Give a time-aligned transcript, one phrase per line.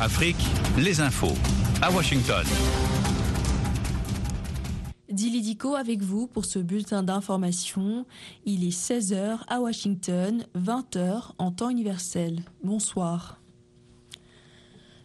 [0.00, 0.36] Afrique,
[0.78, 1.34] les infos
[1.80, 2.44] à Washington.
[5.10, 8.06] Dilidico avec vous pour ce bulletin d'information.
[8.44, 12.40] Il est 16h à Washington, 20h en temps universel.
[12.64, 13.40] Bonsoir.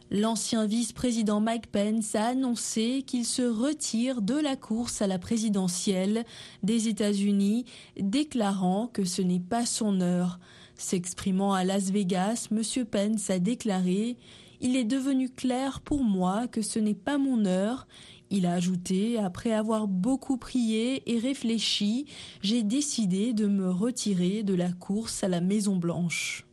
[0.09, 6.23] L'ancien vice-président Mike Pence a annoncé qu'il se retire de la course à la présidentielle
[6.63, 7.65] des États-Unis,
[7.99, 10.39] déclarant que ce n'est pas son heure.
[10.75, 12.85] S'exprimant à Las Vegas, M.
[12.85, 14.15] Pence a déclaré
[14.59, 17.87] Il est devenu clair pour moi que ce n'est pas mon heure.
[18.29, 22.05] Il a ajouté Après avoir beaucoup prié et réfléchi,
[22.41, 26.47] j'ai décidé de me retirer de la course à la Maison-Blanche.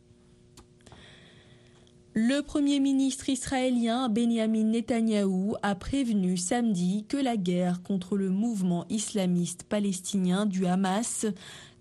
[2.17, 8.85] Le Premier ministre israélien Benjamin Netanyahou a prévenu samedi que la guerre contre le mouvement
[8.87, 11.25] islamiste palestinien du Hamas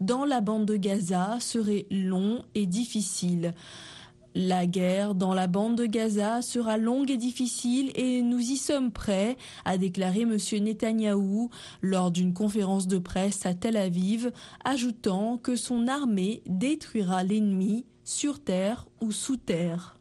[0.00, 3.54] dans la bande de Gaza serait long et difficile.
[4.36, 8.90] La guerre dans la bande de Gaza sera longue et difficile et nous y sommes
[8.90, 10.36] prêts, a déclaré M.
[10.60, 11.50] Netanyahou
[11.82, 14.32] lors d'une conférence de presse à Tel Aviv,
[14.64, 19.94] ajoutant que son armée détruira l'ennemi sur terre ou sous terre.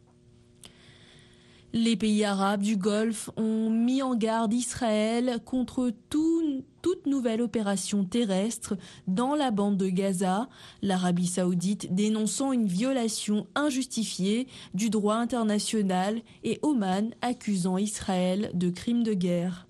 [1.76, 8.76] Les pays arabes du Golfe ont mis en garde Israël contre toute nouvelle opération terrestre
[9.08, 10.48] dans la bande de Gaza,
[10.82, 19.02] l'Arabie saoudite dénonçant une violation injustifiée du droit international et Oman accusant Israël de crimes
[19.02, 19.63] de guerre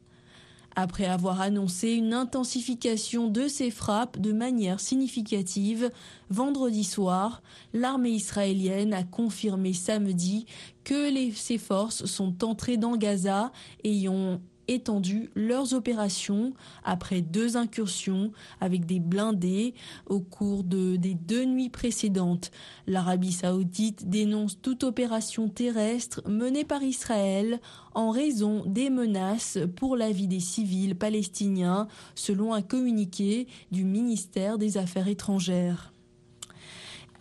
[0.76, 5.90] après avoir annoncé une intensification de ses frappes de manière significative
[6.30, 10.46] vendredi soir, l'armée israélienne a confirmé samedi
[10.84, 13.52] que ses forces sont entrées dans Gaza
[13.84, 16.52] et ont étendu leurs opérations
[16.84, 19.74] après deux incursions avec des blindés
[20.06, 22.50] au cours de, des deux nuits précédentes.
[22.86, 27.60] L'Arabie saoudite dénonce toute opération terrestre menée par Israël
[27.94, 34.58] en raison des menaces pour la vie des civils palestiniens, selon un communiqué du ministère
[34.58, 35.93] des Affaires étrangères.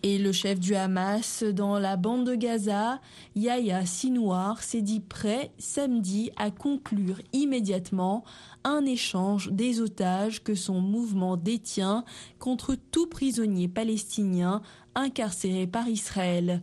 [0.06, 3.00] Et le chef du Hamas dans la bande de Gaza,
[3.36, 8.22] Yahya Sinouar, s'est dit prêt samedi à conclure immédiatement
[8.64, 12.04] un échange des otages que son mouvement détient
[12.38, 14.60] contre tout prisonnier palestinien
[14.94, 16.62] incarcéré par Israël.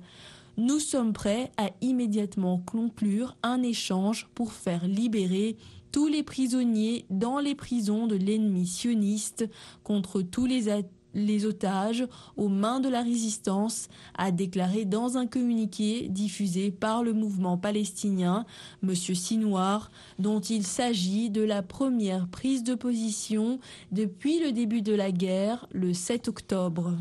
[0.57, 5.57] Nous sommes prêts à immédiatement conclure un échange pour faire libérer
[5.91, 9.49] tous les prisonniers dans les prisons de l'ennemi sioniste
[9.83, 10.69] contre tous les
[11.13, 12.05] les otages
[12.37, 18.45] aux mains de la résistance, a déclaré dans un communiqué diffusé par le mouvement palestinien
[18.83, 18.95] M.
[18.95, 23.59] Sinouar, dont il s'agit de la première prise de position
[23.91, 26.93] depuis le début de la guerre le 7 octobre.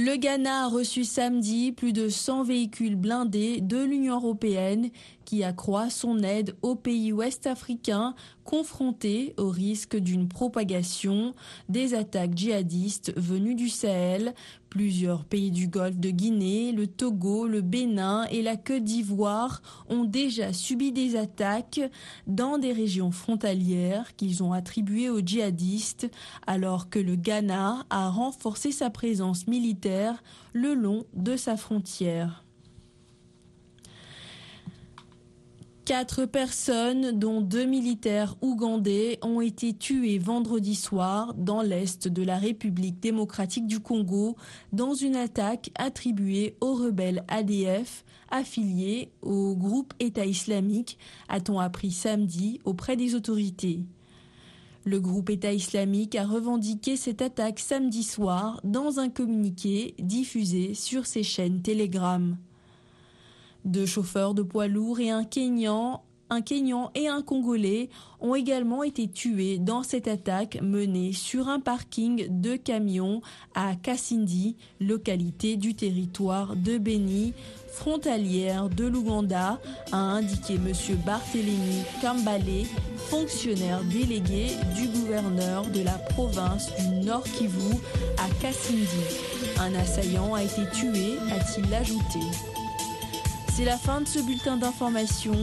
[0.00, 4.90] Le Ghana a reçu samedi plus de 100 véhicules blindés de l'Union européenne
[5.28, 11.34] qui accroît son aide aux pays ouest-africains confrontés au risque d'une propagation
[11.68, 14.32] des attaques djihadistes venues du Sahel.
[14.70, 20.04] Plusieurs pays du Golfe de Guinée, le Togo, le Bénin et la Côte d'Ivoire ont
[20.04, 21.82] déjà subi des attaques
[22.26, 26.10] dans des régions frontalières qu'ils ont attribuées aux djihadistes,
[26.46, 30.22] alors que le Ghana a renforcé sa présence militaire
[30.54, 32.44] le long de sa frontière.
[35.88, 42.36] Quatre personnes, dont deux militaires ougandais, ont été tuées vendredi soir dans l'est de la
[42.36, 44.36] République démocratique du Congo
[44.74, 50.98] dans une attaque attribuée aux rebelles ADF affiliés au groupe État islamique,
[51.30, 53.80] a-t-on appris samedi auprès des autorités.
[54.84, 61.06] Le groupe État islamique a revendiqué cette attaque samedi soir dans un communiqué diffusé sur
[61.06, 62.36] ses chaînes Telegram.
[63.64, 66.02] Deux chauffeurs de poids lourds et un Kenyan,
[66.94, 67.88] et un Congolais
[68.20, 73.22] ont également été tués dans cette attaque menée sur un parking de camions
[73.54, 77.32] à Kassindi, localité du territoire de Beni,
[77.68, 79.60] frontalière de l'Ouganda,
[79.92, 80.72] a indiqué M.
[81.06, 82.66] Barthélémy Kambale,
[82.96, 87.76] fonctionnaire délégué du gouverneur de la province du Nord Kivu
[88.18, 88.84] à Kassindi.
[89.58, 92.20] Un assaillant a été tué, a-t-il ajouté.
[93.58, 95.34] C'est la fin de ce bulletin d'information.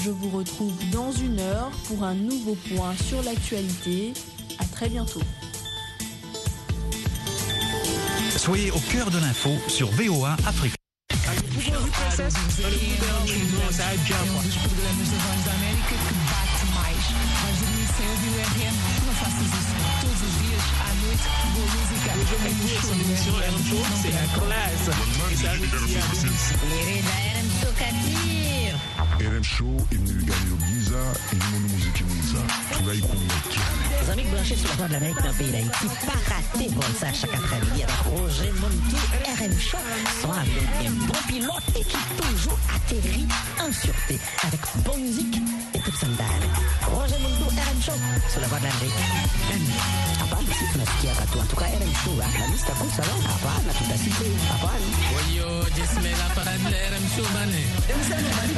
[0.00, 4.12] Je vous retrouve dans une heure pour un nouveau point sur l'actualité.
[4.58, 5.22] À très bientôt.
[8.36, 10.74] Soyez au cœur de l'info sur VOA Afrique.
[24.02, 24.90] C'est la classe.
[28.76, 29.04] Ça.
[29.18, 31.00] RM Show imeniganiro byiza
[31.32, 32.40] irimo n'umuziki mwiza
[32.76, 35.86] turayikunda cyane Les amis branchés sur la voie de l'Amérique dans le pays d'Haïti,
[36.76, 39.00] bon ça chaque après-midi avec Roger Montou,
[39.40, 39.82] RM Show,
[40.20, 43.26] soit avec un bon pilote et qui toujours atterrit
[43.60, 45.36] en sûreté avec bonne musique
[45.74, 46.44] et toute sandale.
[46.92, 47.98] Roger Montou, RM Show,
[48.30, 49.00] sur la voie de l'Amérique.
[50.20, 53.14] Hapana, si tunasikia watu en tout cas RM Show, la lista kusa no?
[53.32, 54.88] Hapana, tutasikia, hapana.
[55.18, 55.48] Oyo,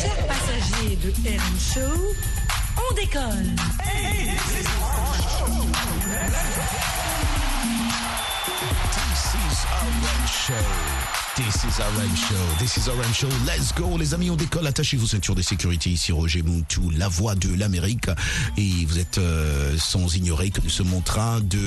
[0.00, 2.14] Chers passagers de RM Show,
[2.76, 3.54] on décolle.
[11.34, 12.58] This is RM Show.
[12.58, 13.28] This is RM Show.
[13.46, 14.28] Let's go, les amis.
[14.28, 14.66] On décolle.
[14.66, 15.88] Attachez vos ceintures de sécurité.
[15.88, 18.08] Ici Roger Montou, la voix de l'Amérique.
[18.58, 21.58] Et vous êtes euh, sans ignorer que nous sommes en train de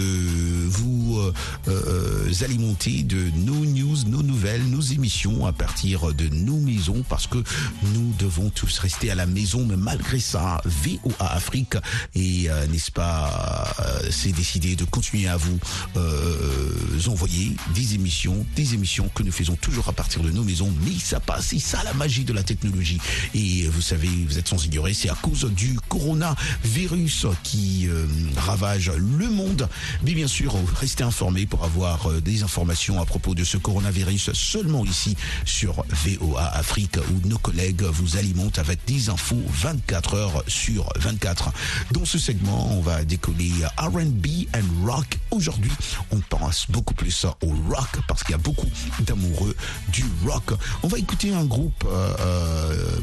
[0.67, 1.33] vous euh,
[1.67, 7.25] euh, alimenter de nos news, nos nouvelles, nos émissions à partir de nos maisons parce
[7.25, 7.43] que
[7.81, 9.65] nous devons tous rester à la maison.
[9.65, 11.75] Mais malgré ça, VOA Afrique
[12.13, 15.57] et euh, n'est-ce pas, euh, c'est décidé de continuer à vous
[15.97, 16.71] euh,
[17.07, 20.71] envoyer des émissions, des émissions que nous faisons toujours à partir de nos maisons.
[20.85, 22.99] Mais ça passe, c'est ça la magie de la technologie.
[23.33, 28.05] Et vous savez, vous êtes sans ignorer, c'est à cause du coronavirus qui euh,
[28.37, 29.67] ravage le monde.
[30.03, 34.31] Mais bien sûr, restez informés pour avoir euh, des informations à propos de ce coronavirus
[34.33, 35.15] seulement ici
[35.45, 41.51] sur VOA Afrique où nos collègues vous alimentent avec des infos 24 heures sur 24.
[41.91, 45.17] Dans ce segment, on va décoller R&B and rock.
[45.31, 45.71] Aujourd'hui,
[46.11, 48.69] on pense beaucoup plus au rock parce qu'il y a beaucoup
[49.01, 49.44] d'amoureux
[49.89, 50.53] du rock.
[50.83, 52.99] On va écouter un groupe, euh, euh,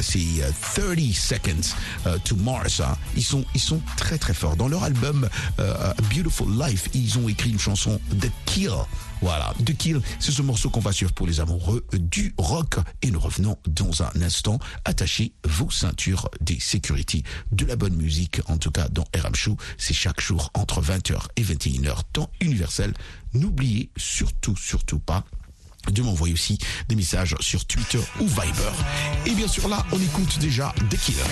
[0.00, 2.80] c'est euh, 30 Seconds to Mars.
[2.80, 2.96] hein.
[3.16, 4.56] Ils sont, ils sont très très forts.
[4.56, 5.28] Dans leur album
[6.14, 8.70] Beautiful Life, ils ont écrit une chanson The Kill.
[9.22, 12.76] Voilà, The Kill, c'est ce morceau qu'on va suivre pour les amoureux du rock.
[13.00, 14.58] Et nous revenons dans un instant.
[14.84, 17.22] Attachez vos ceintures des sécurités
[17.52, 18.40] de la bonne musique.
[18.48, 22.92] En tout cas, dans RM Show, c'est chaque jour entre 20h et 21h, temps universel.
[23.32, 25.24] N'oubliez surtout, surtout pas
[25.90, 26.58] de m'envoyer aussi
[26.88, 28.72] des messages sur Twitter ou Viber.
[29.26, 31.22] Et bien sûr là, on écoute déjà The Killer.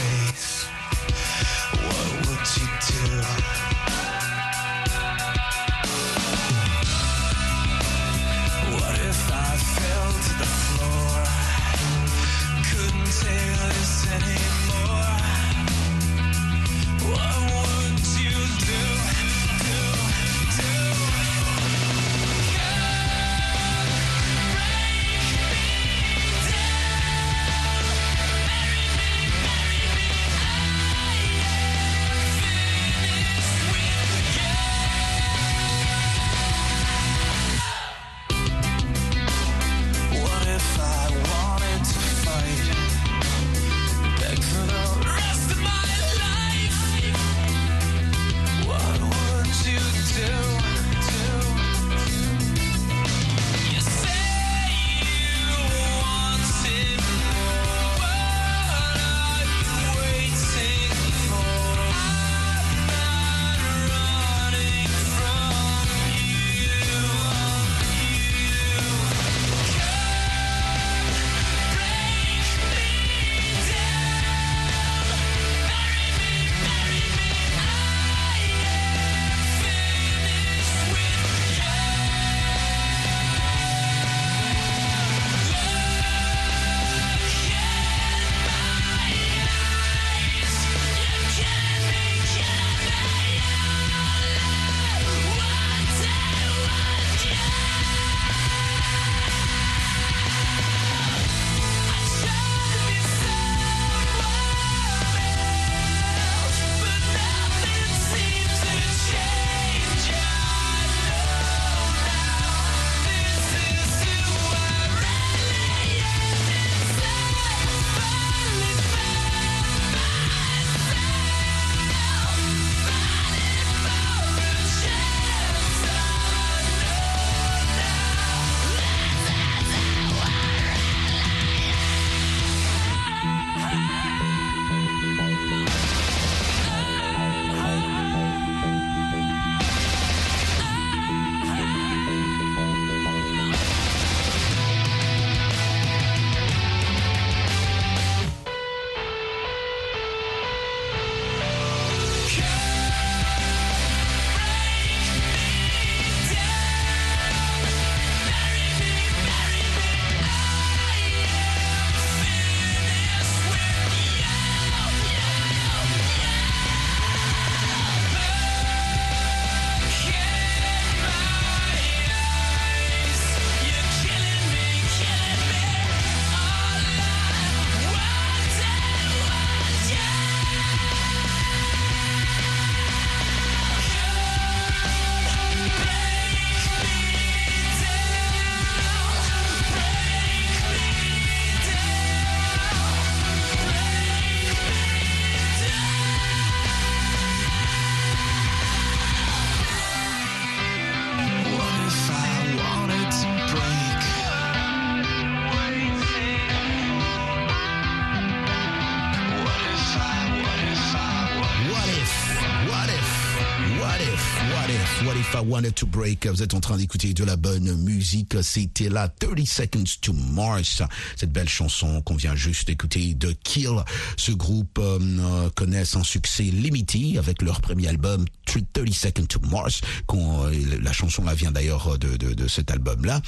[215.71, 216.27] To break?
[216.27, 218.35] Vous êtes en train d'écouter de la bonne musique.
[218.43, 220.83] C'était la 30 Seconds to Mars.
[221.17, 223.85] Cette belle chanson qu'on vient juste d'écouter de Kill.
[224.17, 225.49] Ce groupe euh,
[225.95, 229.81] un succès limité avec leur premier album 30 Seconds to Mars.
[230.13, 233.21] Euh, la chanson là vient d'ailleurs de, de, de cet album-là.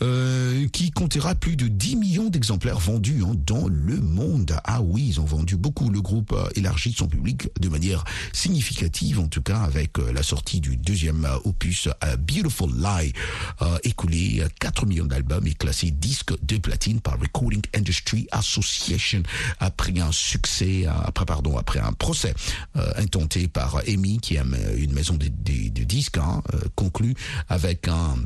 [0.00, 4.56] Euh, qui comptera plus de 10 millions d'exemplaires vendus hein, dans le monde.
[4.64, 5.90] Ah oui, ils ont vendu beaucoup.
[5.90, 10.22] Le groupe a élargi son public de manière significative, en tout cas avec euh, la
[10.22, 11.36] sortie du deuxième euh,
[12.04, 13.12] euh, Beautiful Lie,
[13.62, 19.22] euh, écoulé 4 millions d'albums et classé disque de platine par Recording Industry Association
[19.60, 22.34] après un succès, euh, après pardon, après un procès
[22.76, 24.42] euh, intenté par EMI, qui est
[24.76, 27.14] une maison de, disques, hein, euh, conclu
[27.48, 28.16] avec un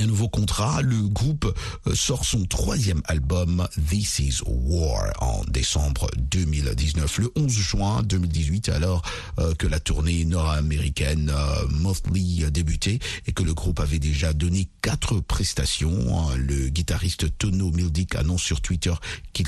[0.00, 1.54] un nouveau contrat, le groupe
[1.86, 7.18] euh, sort son troisième album This Is War en décembre 2019.
[7.18, 9.02] Le 11 juin 2018, alors
[9.38, 14.68] euh, que la tournée nord-américaine euh, Motley débutait et que le groupe avait déjà donné
[14.80, 18.94] quatre prestations, hein, le guitariste Tono Mildick annonce sur Twitter
[19.32, 19.46] qu'il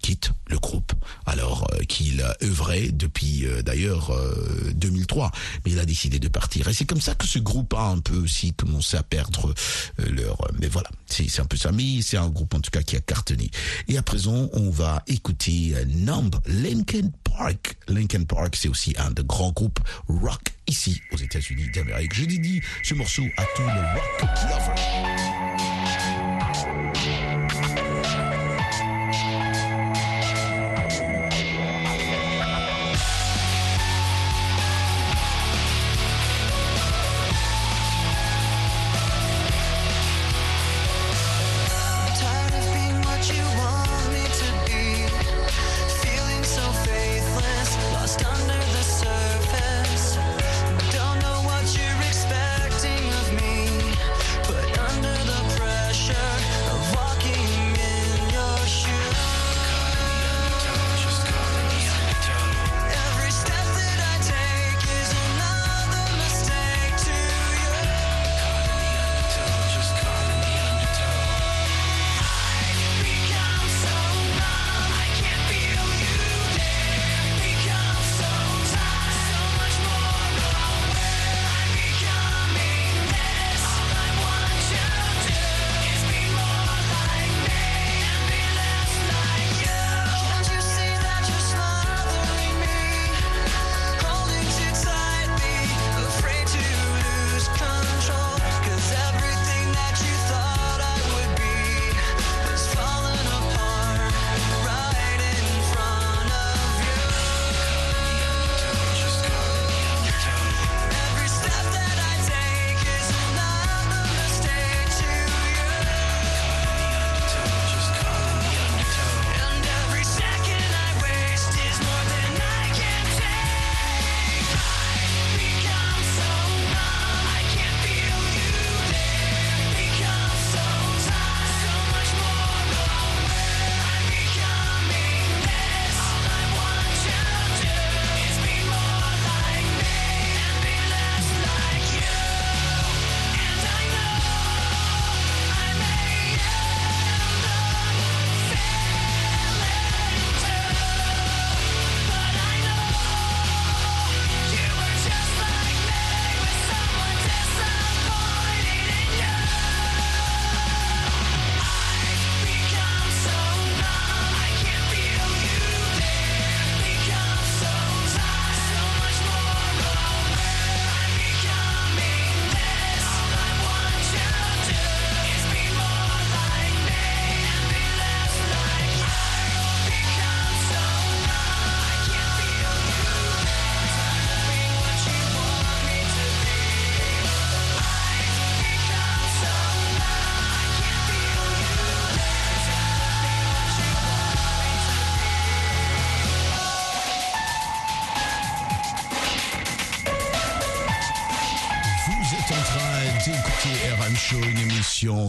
[0.00, 0.92] quitte le groupe
[1.26, 5.30] alors euh, qu'il œuvrait depuis euh, d'ailleurs euh, 2003
[5.64, 6.68] mais il a décidé de partir.
[6.68, 9.54] Et c'est comme ça que ce groupe a un peu aussi commencé à perdre
[10.00, 10.90] euh, leur mais voilà.
[11.06, 11.72] C'est un peu ça.
[11.72, 13.50] Mais c'est un groupe en tout cas qui a cartonné.
[13.88, 17.76] Et à présent on va écouter euh, Numb Linkin Park.
[17.88, 22.14] Linkin Park c'est aussi un de grands groupes rock ici aux États-Unis d'Amérique.
[22.14, 25.57] Je dédie ce morceau à tous les rock lovers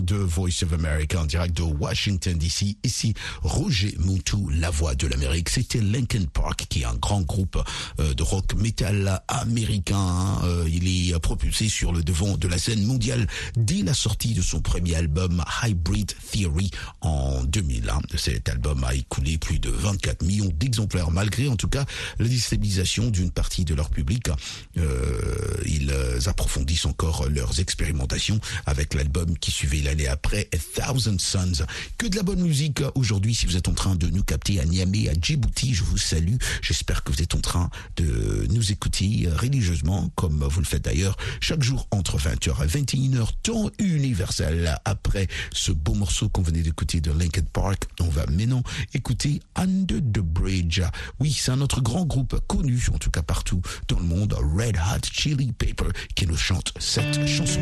[0.09, 2.75] de Voice of America en direct de Washington DC.
[2.83, 3.13] Ici,
[3.43, 5.49] Roger Moutou, la voix de l'Amérique.
[5.49, 7.61] C'était Linkin Park, qui est un grand groupe
[7.99, 10.39] euh, de rock metal américain.
[10.43, 14.41] Euh, il est propulsé sur le devant de la scène mondiale dès la sortie de
[14.41, 17.99] son premier album Hybrid Theory en 2001.
[18.17, 21.85] Cet album a écoulé plus de 24 millions d'exemplaires, malgré en tout cas
[22.17, 24.29] la déstabilisation d'une partie de leur public.
[24.77, 25.93] Euh, ils
[26.25, 31.65] approfondissent encore leurs expérimentations avec l'album qui suivait l'année après, A Thousand Suns.
[31.97, 34.65] Que de la bonne musique aujourd'hui si vous êtes en train de nous capter à
[34.65, 36.35] Niamey, à Djibouti, je vous salue.
[36.61, 41.17] J'espère que vous êtes en train de nous écouter religieusement, comme vous le faites d'ailleurs
[41.41, 44.77] chaque jour entre 20h et 21h, temps universel.
[44.85, 49.99] Après ce beau morceau qu'on venait d'écouter de Linkin Park, on va maintenant écouter Under
[49.99, 50.81] the Bridge.
[51.19, 54.77] Oui, c'est un autre grand groupe connu, en tout cas partout dans le monde, Red
[54.77, 57.59] Hot Chili Pepper, qui nous chante cette chanson.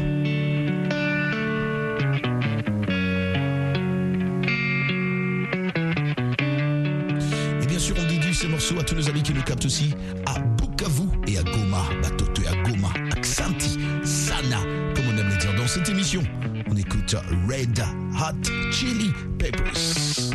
[8.74, 9.94] Morceaux à tous nos amis qui nous captent aussi
[10.26, 14.60] à Bukavu et à Goma, Batoto et à Goma, Aksanti, Sana,
[14.96, 16.22] comme on aime le dire dans cette émission.
[16.70, 17.16] On écoute
[17.48, 17.80] Red
[18.20, 20.34] Hot Chili Peppers.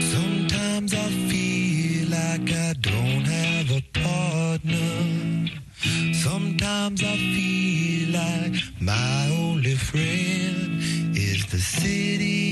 [0.00, 5.50] Sometimes I feel like I don't have a partner.
[6.12, 10.41] Sometimes I feel like my only friend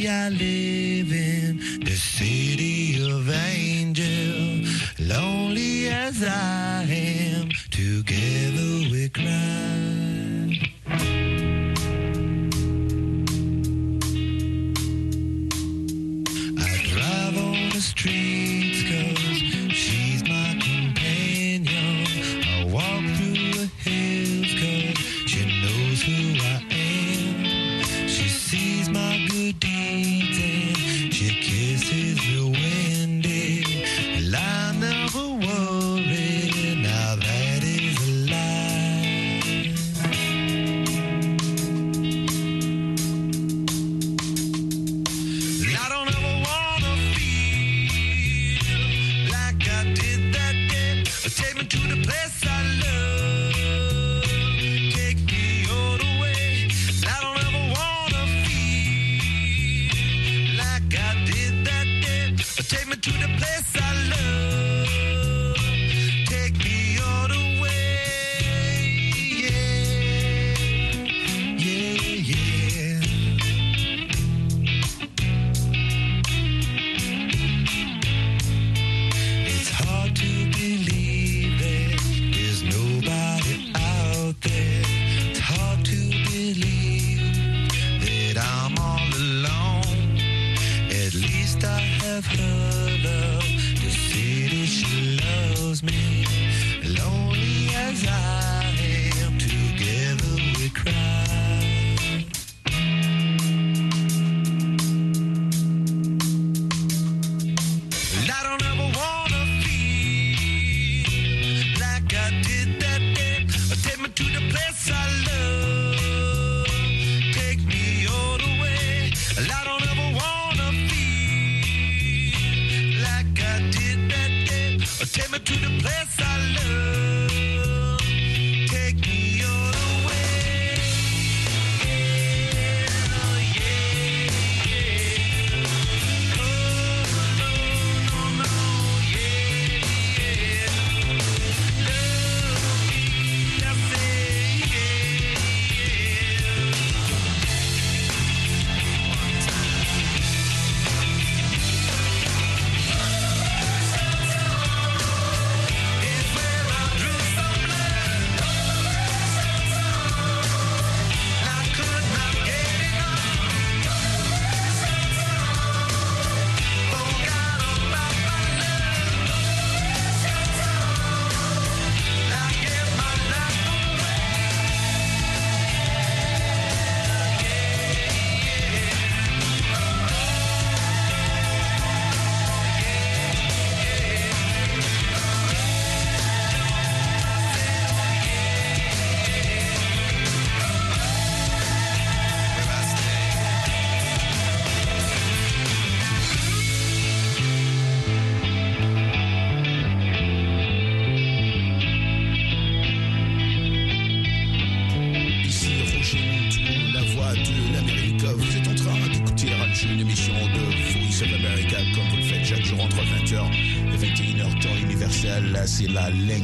[0.09, 4.69] I live in, the city of angels.
[4.99, 9.60] Lonely as I am, together we cry.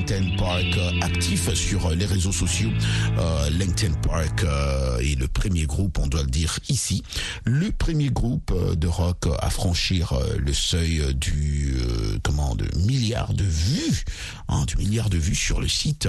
[0.06, 2.70] LinkedIn Park euh, actif sur euh, les réseaux sociaux.
[3.18, 7.02] Euh, LinkedIn Park euh, est le premier groupe, on doit le dire ici,
[7.44, 13.34] le premier groupe euh, de rock à franchir le seuil du euh, comment de milliard
[13.34, 14.04] de vues,
[14.48, 16.08] hein, du milliard de vues sur le site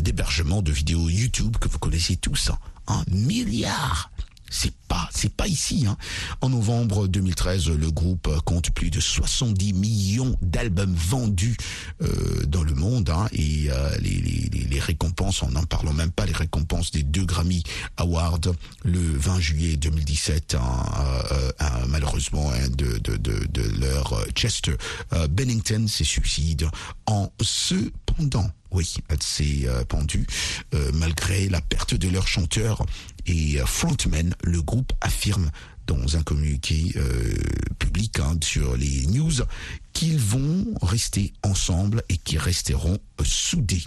[0.00, 2.50] d'hébergement de vidéos YouTube que vous connaissez tous.
[2.50, 2.58] hein.
[2.88, 4.10] Un milliard
[4.50, 5.86] c'est pas, c'est pas ici.
[5.88, 5.96] Hein.
[6.42, 11.56] En novembre 2013, le groupe compte plus de 70 millions d'albums vendus
[12.02, 16.10] euh, dans le monde hein, et euh, les, les, les- récompenses, en n'en parlant même
[16.10, 17.62] pas, les récompenses des deux Grammy
[17.98, 18.40] Awards
[18.82, 20.86] le 20 juillet 2017, hein,
[21.32, 21.52] euh,
[21.88, 24.74] malheureusement, de, de, de, de leur Chester
[25.12, 26.66] euh, Bennington s'est suicide
[27.06, 28.50] en cependant.
[28.72, 30.26] Oui, s'est euh, pendue
[30.74, 32.86] euh, malgré la perte de leur chanteur
[33.26, 34.34] et euh, frontman.
[34.42, 35.50] Le groupe affirme
[35.86, 37.34] dans un communiqué euh,
[37.78, 39.32] public hein, sur les news
[39.92, 43.82] qu'ils vont rester ensemble et qu'ils resteront euh, soudés.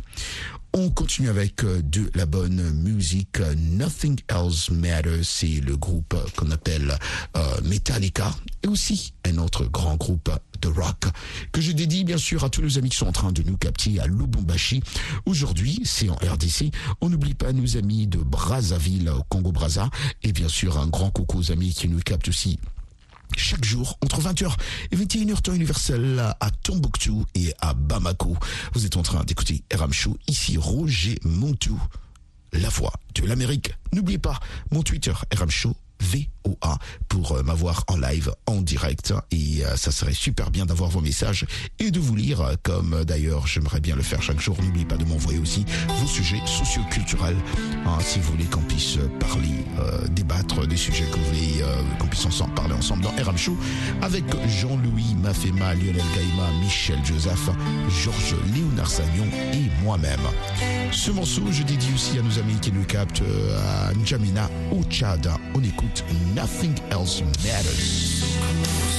[0.73, 3.39] On continue avec de la bonne musique.
[3.57, 6.97] Nothing Else Matters, c'est le groupe qu'on appelle
[7.63, 10.31] Metallica et aussi un autre grand groupe
[10.63, 11.05] de rock
[11.51, 13.57] que je dédie bien sûr à tous nos amis qui sont en train de nous
[13.57, 14.81] capter à Lubumbashi.
[15.25, 16.71] Aujourd'hui, c'est en RDC.
[17.01, 19.89] On n'oublie pas nos amis de Brazzaville au Congo-Brazza
[20.23, 22.59] et bien sûr un grand coucou aux amis qui nous captent aussi
[23.35, 24.53] chaque jour entre 20h
[24.91, 28.37] et 21h temps universel à Tombouctou et à Bamako.
[28.73, 31.81] Vous êtes en train d'écouter RM Show, ici Roger Montou,
[32.53, 33.73] la voix de l'Amérique.
[33.91, 34.39] N'oubliez pas
[34.71, 39.13] mon Twitter RM Show VOA pour euh, m'avoir en live, en direct.
[39.31, 41.45] Et euh, ça serait super bien d'avoir vos messages
[41.79, 44.57] et de vous lire, euh, comme d'ailleurs j'aimerais bien le faire chaque jour.
[44.61, 45.65] N'oubliez pas de m'envoyer aussi
[45.99, 47.37] vos sujets socioculturels,
[47.85, 49.51] hein, si vous voulez qu'on puisse parler,
[50.11, 51.63] débattre des sujets que vous voulez,
[51.99, 53.57] qu'on puisse ensemble parler ensemble dans RM Show
[54.01, 57.49] avec Jean-Louis Mafema, Lionel Gaïma, Michel Joseph,
[58.03, 60.19] Georges Léonard Sagnon et moi-même.
[60.91, 63.23] Ce morceau, je dédie aussi à nos amis qui nous captent
[63.57, 65.29] à N'Djamena au Tchad.
[65.55, 65.92] On écoute
[66.33, 68.92] Nothing Else Matters.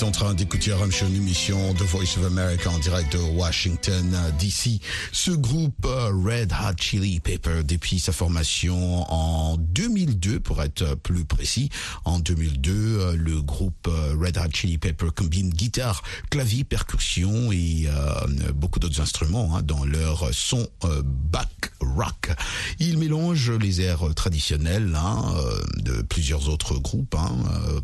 [0.00, 3.18] Êtes en train d'écouter RM Show, une émission The Voice of America en direct de
[3.18, 4.80] Washington euh, DC.
[5.12, 11.24] Ce groupe euh, Red Hot Chili Pepper, depuis sa formation en 2002, pour être plus
[11.24, 11.70] précis,
[12.04, 18.52] en 2002, euh, le groupe Red Hot Chili Pepper combine guitare, clavier, percussion et euh,
[18.54, 22.30] beaucoup d'autres instruments hein, dans leur son euh, back rock.
[22.78, 25.34] Ils mélangent les airs traditionnels hein,
[25.76, 27.36] de plusieurs autres groupes hein,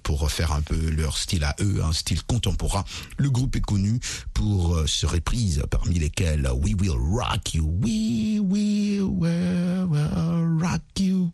[0.02, 2.84] pour faire un peu leur style à eux, un style contemporain.
[3.16, 3.98] Le groupe est connu
[4.34, 9.02] pour euh, ses reprises, parmi lesquelles We Will Rock You, We Will
[10.60, 11.30] Rock You,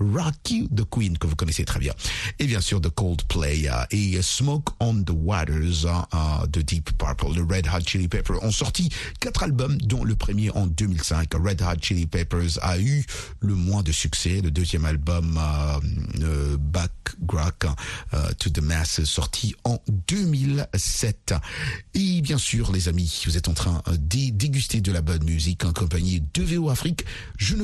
[0.00, 1.92] Rock You, The Queen, que vous connaissez très bien.
[2.38, 6.96] Et bien sûr, The Coldplay euh, et Smoke on the Waters hein, euh, de Deep
[6.98, 11.34] Purple, le Red Hot Chili Peppers ont sorti quatre albums, dont le premier en 2005.
[11.34, 13.04] Red Hot Chili Peppers a eu
[13.40, 14.40] le moins de succès.
[14.42, 16.56] Le deuxième album, euh,
[18.14, 19.78] euh, to the Masses, sorti en
[20.16, 21.34] 2007.
[21.92, 25.64] Et bien sûr, les amis, vous êtes en train de déguster de la bonne musique
[25.66, 27.04] en compagnie de VO Afrique.
[27.36, 27.54] Je ne